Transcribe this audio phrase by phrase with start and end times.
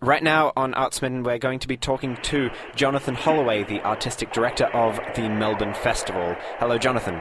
[0.00, 4.66] Right now on Artsman, we're going to be talking to Jonathan Holloway, the artistic director
[4.66, 6.36] of the Melbourne Festival.
[6.60, 7.20] Hello, Jonathan.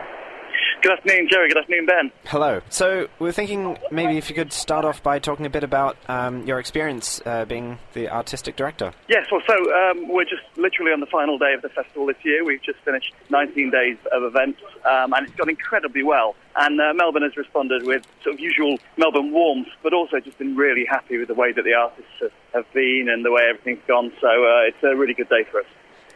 [0.83, 1.48] Good afternoon, Jerry.
[1.48, 2.11] Good afternoon, Ben.
[2.25, 2.61] Hello.
[2.69, 5.98] So, we are thinking maybe if you could start off by talking a bit about
[6.08, 8.94] um, your experience uh, being the artistic director.
[9.09, 12.23] Yes, well, so um, we're just literally on the final day of the festival this
[12.23, 12.46] year.
[12.46, 16.36] We've just finished 19 days of events, um, and it's gone incredibly well.
[16.55, 20.55] And uh, Melbourne has responded with sort of usual Melbourne warmth, but also just been
[20.55, 23.85] really happy with the way that the artists have, have been and the way everything's
[23.87, 24.11] gone.
[24.19, 25.67] So uh, it's a really good day for us.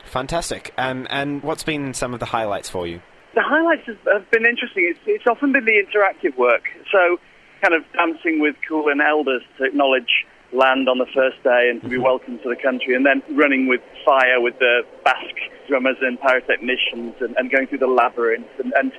[0.06, 0.74] Fantastic.
[0.78, 3.02] Um, and what's been some of the highlights for you?
[3.34, 4.92] The highlights have been interesting.
[4.92, 6.64] It's, it's often been the interactive work.
[6.92, 7.18] So,
[7.62, 11.88] kind of dancing with Kulin elders to acknowledge land on the first day and to
[11.88, 12.04] be mm-hmm.
[12.04, 17.22] welcomed to the country, and then running with fire with the Basque drummers and pyrotechnicians,
[17.22, 18.92] and, and going through the labyrinth, and, and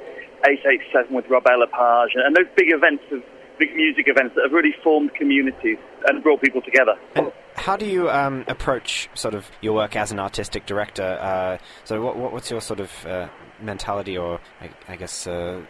[0.47, 3.23] 887 with Rob Lepage, and, and those big events of
[3.59, 6.95] big music events that have really formed communities and brought people together.
[7.15, 11.19] And how do you um, approach sort of your work as an artistic director?
[11.21, 13.29] Uh, so, what, what's your sort of uh,
[13.61, 15.63] mentality, or I, I guess uh,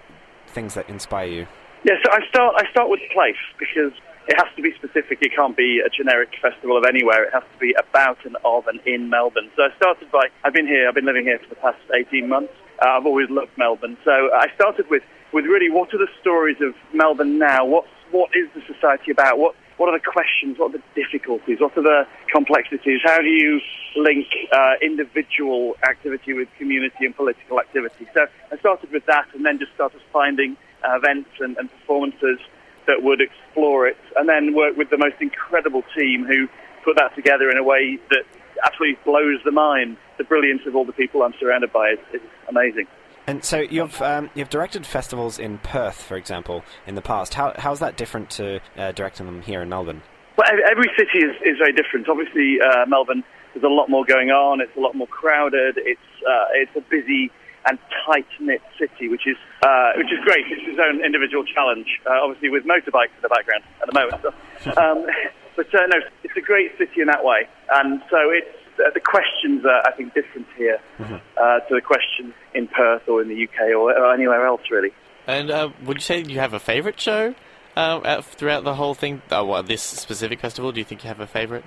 [0.48, 1.46] things that inspire you?
[1.84, 3.92] Yeah, so I start I start with place because
[4.28, 5.18] it has to be specific.
[5.20, 7.24] It can't be a generic festival of anywhere.
[7.24, 9.50] It has to be about and of and in Melbourne.
[9.56, 10.88] So I started by I've been here.
[10.88, 12.52] I've been living here for the past 18 months.
[12.80, 13.96] Uh, I've always loved Melbourne.
[14.04, 17.64] So I started with with really what are the stories of Melbourne now?
[17.64, 19.38] What what is the society about?
[19.38, 20.58] What what are the questions?
[20.58, 21.58] What are the difficulties?
[21.60, 23.00] What are the complexities?
[23.04, 23.60] How do you
[23.96, 28.06] link uh, individual activity with community and political activity?
[28.14, 32.38] So I started with that and then just started finding uh, events and, and performances
[32.86, 36.48] that would explore it and then work with the most incredible team who
[36.84, 38.24] put that together in a way that
[38.64, 39.96] absolutely blows the mind.
[40.18, 42.86] The brilliance of all the people I'm surrounded by is, is amazing.
[43.26, 47.34] And so you've um, you've directed festivals in Perth, for example, in the past.
[47.34, 50.02] How how's that different to uh, directing them here in Melbourne?
[50.36, 52.08] Well, every city is, is very different.
[52.08, 53.22] Obviously, uh, Melbourne
[53.54, 54.60] there's a lot more going on.
[54.60, 55.76] It's a lot more crowded.
[55.76, 57.30] It's uh, it's a busy
[57.66, 60.46] and tight knit city, which is uh, which is great.
[60.48, 61.86] It's its own individual challenge.
[62.06, 64.22] Uh, obviously, with motorbikes in the background at the moment.
[64.64, 65.06] So, um,
[65.56, 69.64] but uh, no, it's a great city in that way, and so it's the questions
[69.64, 71.16] are, I think, different here mm-hmm.
[71.36, 74.90] uh, to the questions in Perth or in the UK or, or anywhere else, really.
[75.26, 77.34] And uh, would you say you have a favourite show
[77.76, 79.22] uh, throughout the whole thing?
[79.30, 81.64] Uh, well, this specific festival, do you think you have a favourite?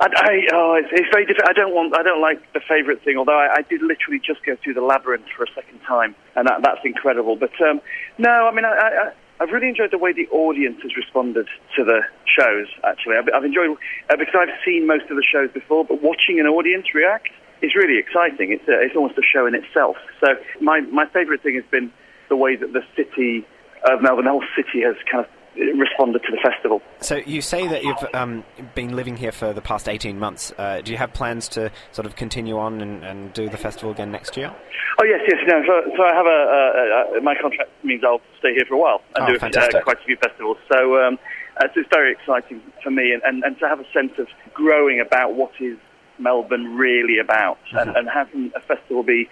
[0.00, 1.50] I, I, oh, it's, it's, very different.
[1.50, 1.92] I don't want.
[1.98, 3.16] I don't like the favourite thing.
[3.18, 6.46] Although I, I, did literally just go through the labyrinth for a second time, and
[6.46, 7.34] that, that's incredible.
[7.34, 7.80] But um,
[8.16, 9.10] no, I mean, I,
[9.40, 12.66] I've really enjoyed the way the audience has responded to the shows.
[12.82, 13.70] Actually, I've, I've enjoyed
[14.10, 17.28] uh, because I've seen most of the shows before, but watching an audience react
[17.62, 18.52] is really exciting.
[18.52, 19.96] It's a, it's almost a show in itself.
[20.20, 21.92] So my my favourite thing has been
[22.28, 23.46] the way that the city
[23.84, 26.80] of Melbourne, the whole city, has kind of responded to the festival.
[27.00, 30.52] So you say that you've um, been living here for the past 18 months.
[30.56, 33.90] Uh, do you have plans to sort of continue on and, and, do the festival
[33.90, 34.54] again next year?
[35.00, 35.38] Oh yes, yes.
[35.46, 38.74] No, so, so I have a, a, a, my contract means I'll stay here for
[38.74, 40.56] a while and oh, do uh, quite a few festivals.
[40.72, 41.18] So, um,
[41.58, 44.28] uh, so it's very exciting for me and, and, and, to have a sense of
[44.54, 45.76] growing about what is
[46.18, 47.78] Melbourne really about mm-hmm.
[47.78, 49.28] and, and having a festival be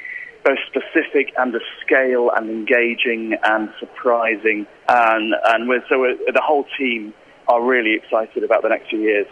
[0.47, 4.67] both specific and the scale and engaging and surprising.
[4.89, 7.13] And, and we're, so we're, the whole team
[7.49, 9.27] are really excited about the next few years.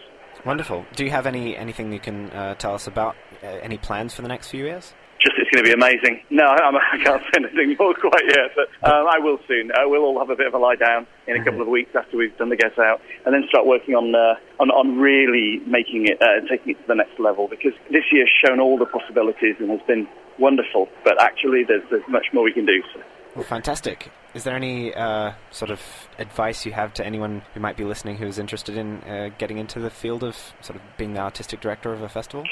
[0.44, 0.84] Wonderful.
[0.94, 4.22] Do you have any anything you can uh, tell us about uh, any plans for
[4.22, 4.92] the next few years?
[5.18, 6.20] Just it's going to be amazing.
[6.28, 9.70] No, I'm, I can not say anything more quite yet, but um, I will soon.
[9.70, 11.94] Uh, we'll all have a bit of a lie down in a couple of weeks
[11.96, 15.62] after we've done the Get Out, and then start working on uh, on, on really
[15.66, 17.48] making it, uh, taking it to the next level.
[17.48, 20.06] Because this year's shown all the possibilities and has been
[20.38, 20.88] wonderful.
[21.04, 22.82] But actually, there's, there's much more we can do.
[22.92, 23.00] So.
[23.34, 24.10] Well, fantastic.
[24.34, 25.80] Is there any uh, sort of
[26.18, 29.58] advice you have to anyone who might be listening who is interested in uh, getting
[29.58, 32.44] into the field of sort of being the artistic director of a festival?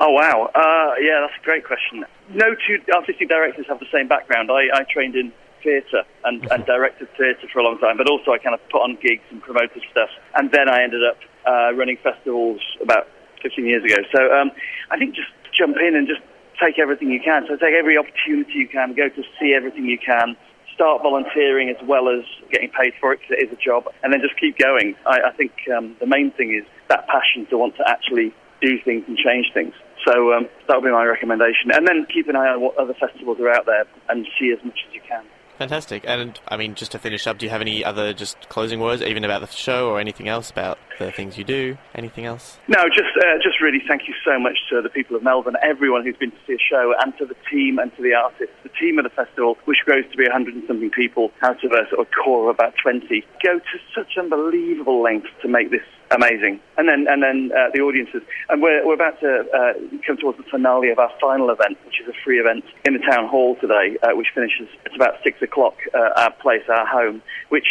[0.00, 2.04] Oh wow, uh, yeah, that's a great question.
[2.30, 4.50] No two artistic directors have the same background.
[4.50, 5.32] I, I trained in
[5.62, 8.82] theatre and, and directed theatre for a long time, but also I kind of put
[8.82, 10.10] on gigs and promoted stuff.
[10.34, 13.08] And then I ended up uh, running festivals about
[13.42, 13.96] 15 years ago.
[14.14, 14.50] So um,
[14.90, 16.22] I think just jump in and just
[16.60, 17.46] take everything you can.
[17.48, 20.36] So take every opportunity you can, go to see everything you can,
[20.74, 22.22] start volunteering as well as
[22.52, 24.94] getting paid for it because it is a job, and then just keep going.
[25.06, 28.78] I, I think um, the main thing is that passion to want to actually do
[28.84, 29.74] things and change things.
[30.06, 31.70] So um, that would be my recommendation.
[31.74, 34.64] And then keep an eye on what other festivals are out there and see as
[34.64, 35.24] much as you can.
[35.58, 36.04] Fantastic.
[36.06, 39.02] And I mean, just to finish up, do you have any other just closing words,
[39.02, 41.76] even about the show or anything else about the things you do?
[41.96, 42.58] Anything else?
[42.68, 46.04] No, just uh, just really thank you so much to the people of Melbourne, everyone
[46.04, 48.54] who's been to see a show, and to the team and to the artists.
[48.62, 51.72] The team of the festival, which grows to be 100 and something people out of
[51.72, 55.82] a sort of core of about 20, go to such unbelievable lengths to make this
[56.10, 56.60] amazing.
[56.76, 58.22] And then and then uh, the audiences.
[58.48, 59.72] And we're we're about to uh,
[60.06, 63.00] come towards the finale of our final event, which is a free event in the
[63.00, 65.74] town hall today, uh, which finishes at about six o'clock.
[65.94, 67.66] Uh, our place, our home, which.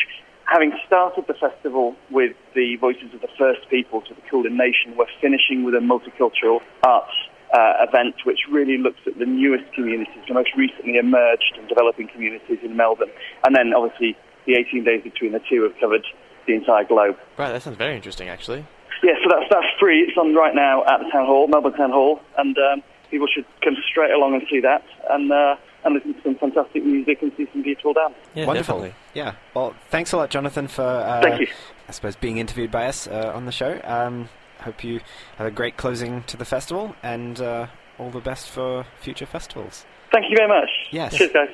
[0.50, 4.96] Having started the festival with the Voices of the First Peoples of the Kulin Nation,
[4.96, 7.12] we're finishing with a multicultural arts
[7.54, 12.08] uh, event which really looks at the newest communities, the most recently emerged and developing
[12.08, 13.12] communities in Melbourne.
[13.46, 16.06] And then obviously the 18 days between the two have covered
[16.48, 17.18] the entire globe.
[17.38, 18.66] Right, that sounds very interesting, actually.
[19.04, 20.02] Yeah, so that's, that's free.
[20.02, 23.46] It's on right now at the Town Hall, Melbourne Town Hall, and um, people should
[23.64, 27.32] come straight along and see that and, uh, and listen to some fantastic music and
[27.38, 28.16] see some beautiful dance.
[28.34, 28.80] Yeah, Wonderful.
[28.80, 28.96] definitely.
[29.14, 29.36] Yeah.
[29.54, 31.48] Well, thanks a lot, Jonathan, for uh, Thank you.
[31.88, 33.80] I suppose being interviewed by us uh, on the show.
[33.84, 34.30] Um,
[34.62, 35.00] hope you
[35.38, 37.68] have a great closing to the festival and uh,
[38.00, 39.86] all the best for future festivals.
[40.12, 40.70] Thank you very much.
[40.90, 41.16] Yes.
[41.16, 41.50] Cheers, guys.